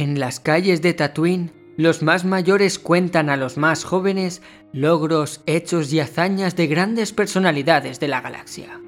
[0.00, 5.92] En las calles de Tatooine, los más mayores cuentan a los más jóvenes logros, hechos
[5.92, 8.80] y hazañas de grandes personalidades de la galaxia.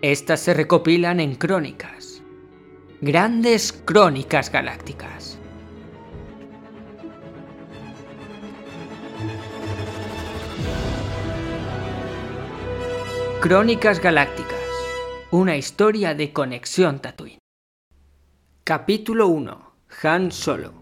[0.00, 2.20] Estas se recopilan en crónicas.
[3.00, 5.38] Grandes crónicas galácticas.
[13.40, 14.58] Crónicas Galácticas.
[15.30, 17.38] Una historia de conexión Tatooine.
[18.64, 19.71] Capítulo 1.
[20.00, 20.72] Han Solo.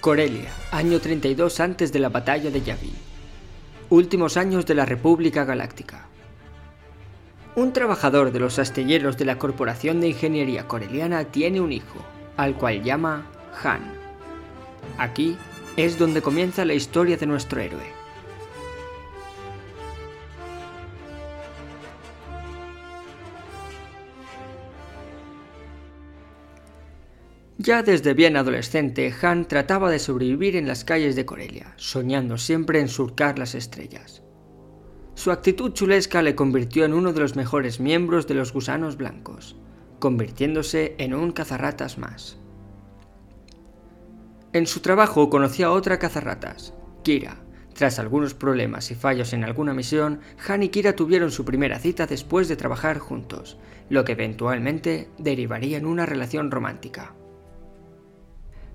[0.00, 2.94] Corelia, año 32 antes de la batalla de Yavin.
[3.88, 6.08] Últimos años de la República Galáctica.
[7.56, 12.00] Un trabajador de los astilleros de la Corporación de Ingeniería Coreliana tiene un hijo,
[12.36, 13.26] al cual llama
[13.62, 13.82] Han.
[14.98, 15.38] Aquí
[15.76, 18.03] es donde comienza la historia de nuestro héroe.
[27.64, 32.78] Ya desde bien adolescente, Han trataba de sobrevivir en las calles de Corelia, soñando siempre
[32.78, 34.22] en surcar las estrellas.
[35.14, 39.56] Su actitud chulesca le convirtió en uno de los mejores miembros de los gusanos blancos,
[39.98, 42.36] convirtiéndose en un cazarratas más.
[44.52, 47.40] En su trabajo conoció a otra cazarratas, Kira.
[47.72, 52.06] Tras algunos problemas y fallos en alguna misión, Han y Kira tuvieron su primera cita
[52.06, 53.56] después de trabajar juntos,
[53.88, 57.14] lo que eventualmente derivaría en una relación romántica.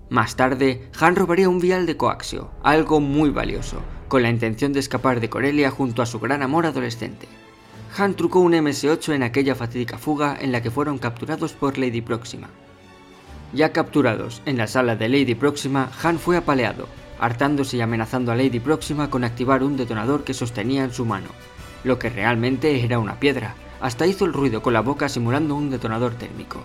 [0.10, 4.80] Más tarde, Han robaría un vial de coaxio, algo muy valioso, con la intención de
[4.80, 7.28] escapar de Corelia junto a su gran amor adolescente.
[7.98, 12.02] Han trucó un MS-8 en aquella fatídica fuga en la que fueron capturados por Lady
[12.02, 12.50] Próxima,
[13.54, 16.88] ya capturados en la sala de Lady Próxima, Han fue apaleado,
[17.20, 21.30] hartándose y amenazando a Lady Próxima con activar un detonador que sostenía en su mano,
[21.84, 23.56] lo que realmente era una piedra.
[23.82, 26.62] Hasta hizo el ruido con la boca simulando un detonador térmico.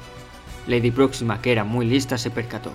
[0.66, 2.72] Lady Próxima, que era muy lista, se percató.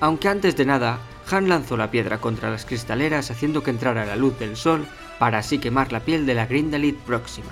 [0.00, 1.00] Aunque antes de nada,
[1.30, 4.86] Han lanzó la piedra contra las cristaleras haciendo que entrara la luz del sol
[5.18, 7.50] para así quemar la piel de la Grindelid Próxima.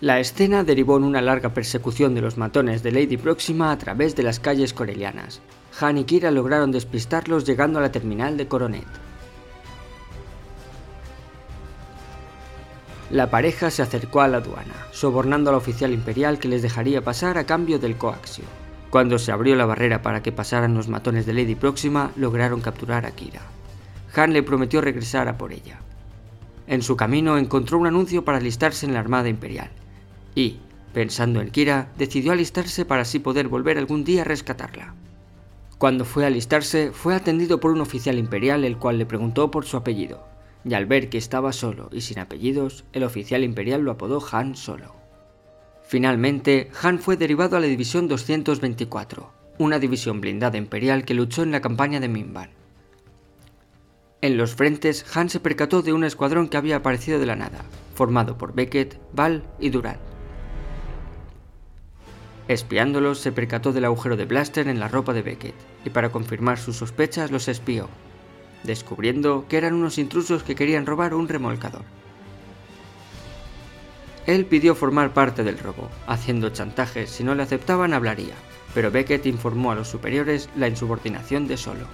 [0.00, 4.16] La escena derivó en una larga persecución de los matones de Lady Próxima a través
[4.16, 5.40] de las calles corelianas.
[5.80, 8.86] Han y Kira lograron despistarlos llegando a la terminal de Coronet.
[13.10, 17.38] La pareja se acercó a la aduana, sobornando al oficial imperial que les dejaría pasar
[17.38, 18.44] a cambio del coaxio.
[18.94, 23.06] Cuando se abrió la barrera para que pasaran los matones de Lady Próxima, lograron capturar
[23.06, 23.40] a Kira.
[24.14, 25.80] Han le prometió regresar a por ella.
[26.68, 29.70] En su camino encontró un anuncio para alistarse en la Armada Imperial,
[30.36, 30.60] y,
[30.92, 34.94] pensando en Kira, decidió alistarse para así poder volver algún día a rescatarla.
[35.76, 39.64] Cuando fue a alistarse, fue atendido por un oficial imperial el cual le preguntó por
[39.64, 40.24] su apellido,
[40.64, 44.54] y al ver que estaba solo y sin apellidos, el oficial imperial lo apodó Han
[44.54, 45.03] Solo.
[45.94, 51.52] Finalmente, Han fue derivado a la División 224, una división blindada imperial que luchó en
[51.52, 52.50] la campaña de Minban.
[54.20, 57.64] En los frentes, Han se percató de un escuadrón que había aparecido de la nada,
[57.94, 60.00] formado por Beckett, Val y Durant.
[62.48, 65.54] Espiándolos, se percató del agujero de Blaster en la ropa de Beckett,
[65.84, 67.88] y para confirmar sus sospechas los espió,
[68.64, 71.84] descubriendo que eran unos intrusos que querían robar un remolcador.
[74.26, 78.34] Él pidió formar parte del robo, haciendo chantajes, si no le aceptaban hablaría,
[78.72, 81.86] pero Beckett informó a los superiores la insubordinación de Solo.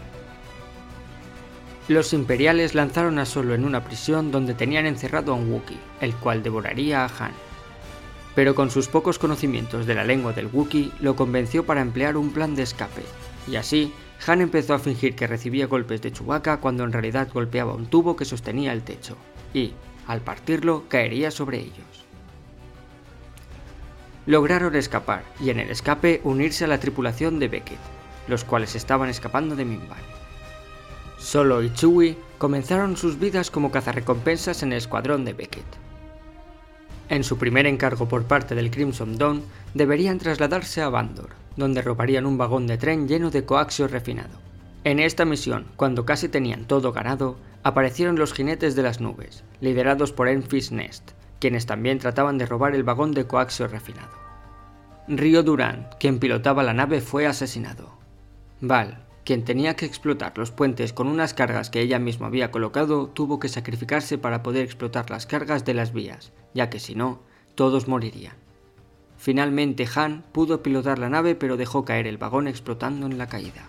[1.89, 6.15] Los imperiales lanzaron a Solo en una prisión donde tenían encerrado a un Wookiee, el
[6.15, 7.33] cual devoraría a Han.
[8.37, 12.31] Pero con sus pocos conocimientos de la lengua del Wookiee lo convenció para emplear un
[12.31, 13.03] plan de escape,
[13.49, 13.93] y así
[14.25, 18.15] Han empezó a fingir que recibía golpes de Chewbacca cuando en realidad golpeaba un tubo
[18.15, 19.17] que sostenía el techo,
[19.53, 19.73] y,
[20.07, 22.10] al partirlo, caería sobre ellos.
[24.27, 27.79] Lograron escapar y en el escape unirse a la tripulación de Beckett,
[28.29, 29.99] los cuales estaban escapando de Mimban.
[31.19, 35.67] Solo y Chewie comenzaron sus vidas como cazarrecompensas en el escuadrón de Beckett.
[37.09, 39.43] En su primer encargo por parte del Crimson Dawn,
[39.75, 44.39] deberían trasladarse a Bandor, donde robarían un vagón de tren lleno de coaxio refinado.
[44.85, 50.13] En esta misión, cuando casi tenían todo ganado, aparecieron los jinetes de las nubes, liderados
[50.13, 54.13] por Enfys Nest, quienes también trataban de robar el vagón de coaxio refinado.
[55.09, 57.99] Río Durán, quien pilotaba la nave, fue asesinado.
[58.61, 63.09] Val, quien tenía que explotar los puentes con unas cargas que ella misma había colocado,
[63.09, 67.21] tuvo que sacrificarse para poder explotar las cargas de las vías, ya que si no,
[67.55, 68.35] todos morirían.
[69.17, 73.67] Finalmente Han pudo pilotar la nave pero dejó caer el vagón explotando en la caída.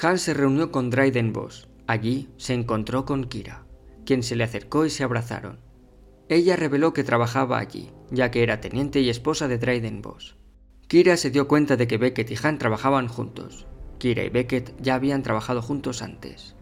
[0.00, 1.68] Han se reunió con Dryden Boss.
[1.88, 3.64] Allí se encontró con Kira,
[4.04, 5.58] quien se le acercó y se abrazaron.
[6.28, 10.36] Ella reveló que trabajaba allí, ya que era teniente y esposa de Dryden Boss.
[10.86, 13.66] Kira se dio cuenta de que Beckett y Han trabajaban juntos.
[13.98, 16.54] Kira y Beckett ya habían trabajado juntos antes.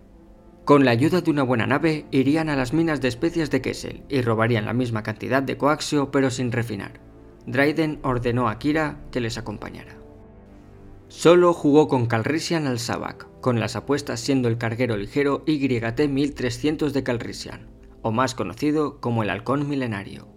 [0.64, 4.02] Con la ayuda de una buena nave, irían a las minas de especias de Kessel
[4.08, 7.00] y robarían la misma cantidad de coaxio pero sin refinar.
[7.46, 9.96] Dryden ordenó a Kira que les acompañara.
[11.08, 17.02] Solo jugó con Calrissian al Sabak, con las apuestas siendo el carguero ligero YT-1300 de
[17.04, 17.75] Calrissian,
[18.06, 20.28] o más conocido como el Halcón Milenario.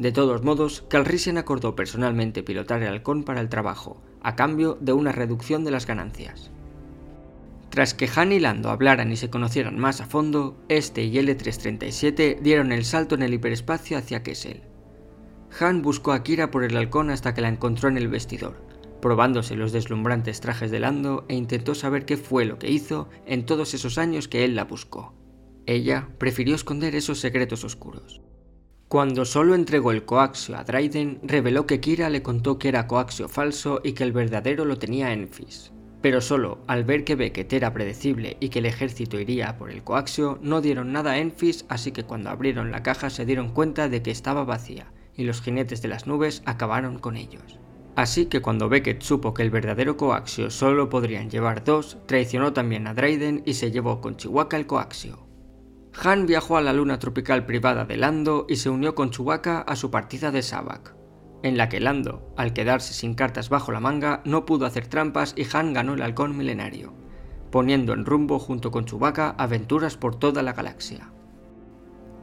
[0.00, 4.92] De todos modos, Calrissian acordó personalmente pilotar el halcón para el trabajo, a cambio de
[4.92, 6.50] una reducción de las ganancias.
[7.70, 12.40] Tras que Han y Lando hablaran y se conocieran más a fondo, este y L-337
[12.40, 14.64] dieron el salto en el hiperespacio hacia Kessel.
[15.60, 18.60] Han buscó a Kira por el halcón hasta que la encontró en el vestidor,
[19.00, 23.46] probándose los deslumbrantes trajes de Lando e intentó saber qué fue lo que hizo en
[23.46, 25.15] todos esos años que él la buscó.
[25.66, 28.22] Ella prefirió esconder esos secretos oscuros.
[28.88, 33.28] Cuando solo entregó el coaxio a Dryden, reveló que Kira le contó que era coaxio
[33.28, 35.72] falso y que el verdadero lo tenía Enfis.
[36.02, 39.82] Pero solo al ver que Beckett era predecible y que el ejército iría por el
[39.82, 43.88] coaxio, no dieron nada a Enfis, así que cuando abrieron la caja se dieron cuenta
[43.88, 47.58] de que estaba vacía, y los jinetes de las nubes acabaron con ellos.
[47.96, 52.86] Así que cuando Beckett supo que el verdadero coaxio solo podrían llevar dos, traicionó también
[52.86, 55.25] a Dryden y se llevó con Chihuahua el coaxio.
[56.04, 59.76] Han viajó a la luna tropical privada de Lando y se unió con Chewbacca a
[59.76, 60.94] su partida de Sabak,
[61.42, 65.34] en la que Lando, al quedarse sin cartas bajo la manga, no pudo hacer trampas
[65.36, 66.92] y Han ganó el halcón milenario,
[67.50, 71.10] poniendo en rumbo junto con Chewbacca aventuras por toda la galaxia.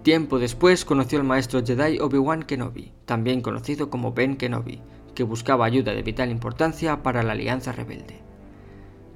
[0.04, 4.82] Tiempo después conoció al maestro Jedi Obi-Wan Kenobi, también conocido como Ben Kenobi,
[5.16, 8.23] que buscaba ayuda de vital importancia para la Alianza Rebelde.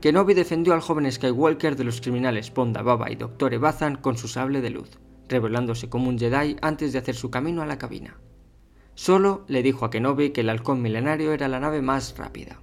[0.02, 3.56] Kenobi defendió al joven Skywalker de los criminales Ponda Baba y Dr.
[3.56, 7.64] Evazan con su sable de luz, revelándose como un Jedi antes de hacer su camino
[7.64, 8.20] a la cabina.
[8.94, 12.62] Solo le dijo a Kenobi que el halcón milenario era la nave más rápida.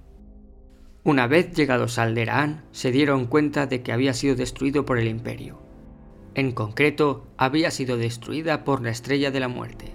[1.03, 5.07] Una vez llegados a Alderaan, se dieron cuenta de que había sido destruido por el
[5.07, 5.61] Imperio.
[6.35, 9.93] En concreto, había sido destruida por la Estrella de la Muerte,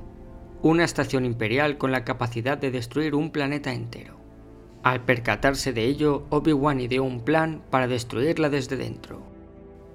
[0.63, 4.20] una estación imperial con la capacidad de destruir un planeta entero.
[4.83, 9.23] Al percatarse de ello, Obi-Wan ideó un plan para destruirla desde dentro.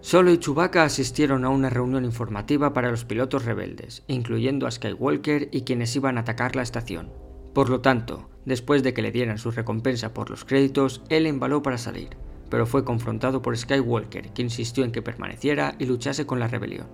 [0.02, 5.50] Solo y Chewbacca asistieron a una reunión informativa para los pilotos rebeldes, incluyendo a Skywalker
[5.52, 7.12] y quienes iban a atacar la estación.
[7.56, 11.64] Por lo tanto, después de que le dieran su recompensa por los créditos, él embaló
[11.64, 12.10] para salir,
[12.52, 16.86] pero fue confrontado por Skywalker, que insistió en que permaneciera y luchase con la rebelión.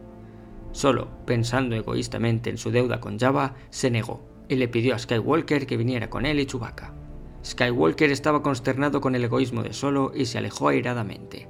[0.72, 5.68] Solo, pensando egoístamente en su deuda con Java, se negó y le pidió a Skywalker
[5.68, 7.01] que viniera con él y Chewbacca.
[7.46, 11.48] Skywalker estaba consternado con el egoísmo de Solo y se alejó airadamente.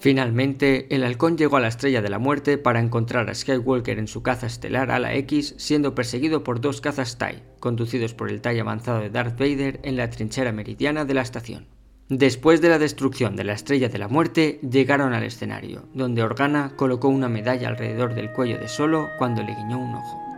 [0.00, 4.08] Finalmente, el halcón llegó a la Estrella de la Muerte para encontrar a Skywalker en
[4.08, 8.60] su caza estelar Ala X, siendo perseguido por dos cazas TIE, conducidos por el TIE
[8.60, 11.66] avanzado de Darth Vader en la trinchera meridiana de la estación.
[12.08, 16.72] Después de la destrucción de la Estrella de la Muerte, llegaron al escenario, donde Organa
[16.76, 20.29] colocó una medalla alrededor del cuello de Solo cuando le guiñó un ojo.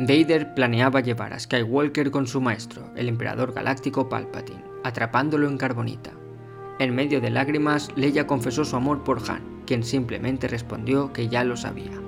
[0.00, 6.12] Vader planeaba llevar a Skywalker con su maestro, el emperador galáctico Palpatine, atrapándolo en carbonita.
[6.78, 11.42] En medio de lágrimas, Leia confesó su amor por Han, quien simplemente respondió que ya
[11.42, 12.00] lo sabía.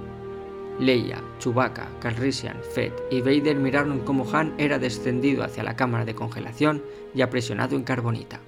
[0.79, 6.15] Leia, Chewbacca, Calrissian, Fett y Vader miraron cómo Han era descendido hacia la cámara de
[6.15, 8.39] congelación y apresionado en carbonita.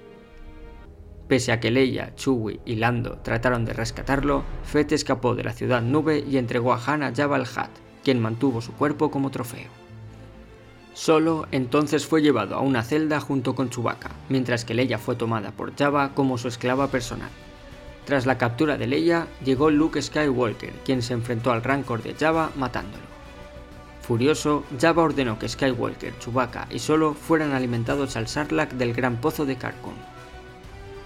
[1.27, 5.81] Pese a que Leia, Chewie y Lando trataron de rescatarlo, Fett escapó de la ciudad
[5.81, 9.69] nube y entregó a Han a Jabba el Hutt, quien mantuvo su cuerpo como trofeo.
[10.93, 15.51] Solo entonces fue llevado a una celda junto con Chewbacca, mientras que Leia fue tomada
[15.51, 17.29] por Jabba como su esclava personal.
[18.05, 22.51] Tras la captura de Leia, llegó Luke Skywalker, quien se enfrentó al Rancor de Jabba
[22.55, 23.03] matándolo.
[24.01, 29.45] Furioso, Jabba ordenó que Skywalker, Chewbacca y Solo fueran alimentados al Sarlacc del Gran Pozo
[29.45, 29.93] de Carcon,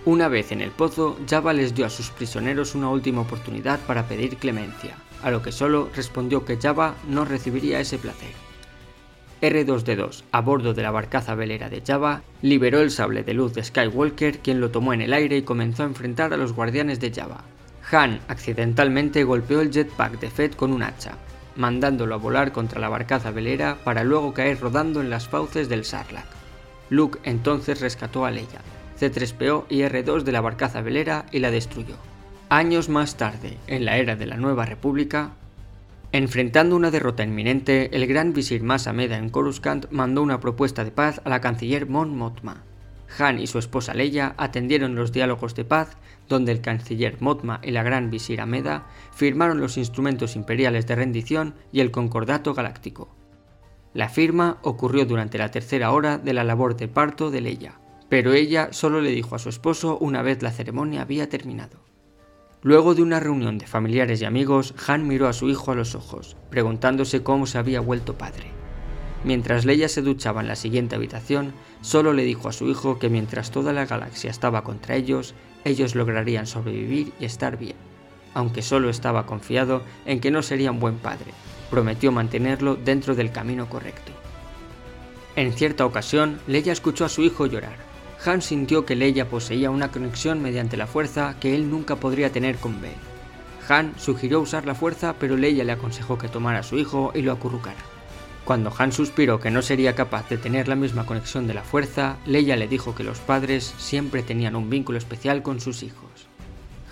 [0.07, 4.07] una vez en el pozo, Jabba les dio a sus prisioneros una última oportunidad para
[4.07, 8.31] pedir clemencia, a lo que solo respondió que Jabba no recibiría ese placer.
[9.41, 13.63] R2D2, a bordo de la barcaza velera de Jabba, liberó el sable de luz de
[13.63, 17.12] Skywalker, quien lo tomó en el aire y comenzó a enfrentar a los guardianes de
[17.12, 17.43] Jabba.
[17.91, 21.17] Han accidentalmente golpeó el jetpack de Fett con un hacha,
[21.55, 25.86] mandándolo a volar contra la barcaza velera para luego caer rodando en las fauces del
[25.86, 26.25] Sarlacc.
[26.89, 28.62] Luke entonces rescató a Leia,
[29.00, 31.95] C3PO y R2 de la barcaza velera y la destruyó.
[32.49, 35.31] Años más tarde, en la era de la Nueva República,
[36.13, 40.91] enfrentando una derrota inminente, el gran visir Mas Ameda en Coruscant mandó una propuesta de
[40.91, 42.63] paz a la canciller Mon Mothma.
[43.19, 45.97] Han y su esposa Leia atendieron los diálogos de paz
[46.29, 51.53] donde el canciller Motma y la gran visir Ameda firmaron los instrumentos imperiales de rendición
[51.73, 53.13] y el concordato galáctico.
[53.93, 58.31] La firma ocurrió durante la tercera hora de la labor de parto de Leia, pero
[58.31, 61.87] ella solo le dijo a su esposo una vez la ceremonia había terminado.
[62.63, 65.93] Luego de una reunión de familiares y amigos, Han miró a su hijo a los
[65.93, 68.47] ojos, preguntándose cómo se había vuelto padre.
[69.23, 73.09] Mientras Leia se duchaba en la siguiente habitación, solo le dijo a su hijo que
[73.09, 75.35] mientras toda la galaxia estaba contra ellos,
[75.65, 77.75] ellos lograrían sobrevivir y estar bien.
[78.33, 81.31] Aunque solo estaba confiado en que no sería un buen padre,
[81.69, 84.11] prometió mantenerlo dentro del camino correcto.
[85.35, 87.87] En cierta ocasión, Leia escuchó a su hijo llorar.
[88.25, 92.57] Han sintió que Leia poseía una conexión mediante la fuerza que él nunca podría tener
[92.57, 92.95] con Ben.
[93.69, 97.21] Han sugirió usar la fuerza, pero Leia le aconsejó que tomara a su hijo y
[97.21, 97.77] lo acurrucara.
[98.45, 102.17] Cuando Han suspiró que no sería capaz de tener la misma conexión de la fuerza,
[102.25, 106.06] Leia le dijo que los padres siempre tenían un vínculo especial con sus hijos.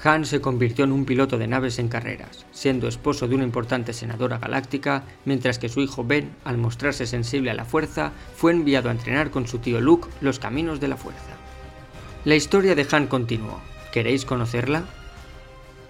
[0.06, 3.92] Han se convirtió en un piloto de naves en carreras, siendo esposo de una importante
[3.92, 8.90] senadora galáctica, mientras que su hijo Ben, al mostrarse sensible a la fuerza, fue enviado
[8.90, 11.32] a entrenar con su tío Luke los caminos de la fuerza.
[12.24, 13.60] La historia de Han continuó.
[13.92, 14.84] ¿Queréis conocerla?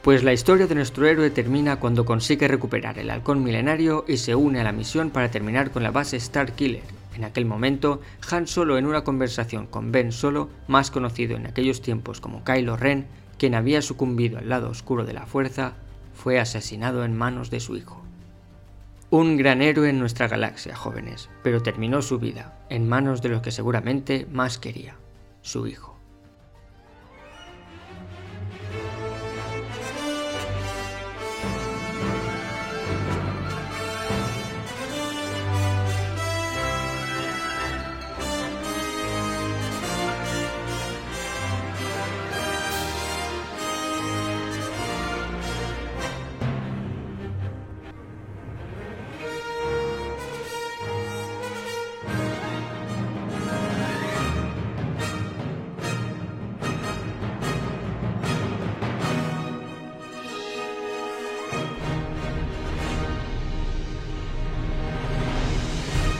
[0.02, 4.34] Pues la historia de nuestro héroe termina cuando consigue recuperar el halcón milenario y se
[4.34, 6.84] une a la misión para terminar con la base Starkiller.
[7.16, 8.00] En aquel momento,
[8.32, 12.78] Han Solo en una conversación con Ben Solo, más conocido en aquellos tiempos como Kylo
[12.78, 13.08] Ren,
[13.38, 15.74] quien había sucumbido al lado oscuro de la fuerza,
[16.14, 18.02] fue asesinado en manos de su hijo.
[19.10, 23.42] Un gran héroe en nuestra galaxia, jóvenes, pero terminó su vida en manos de lo
[23.42, 24.96] que seguramente más quería,
[25.42, 25.95] su hijo.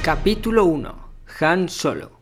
[0.06, 0.96] Capítulo 1.
[1.40, 2.15] Han Solo.